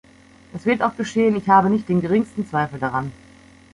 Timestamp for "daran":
2.79-3.11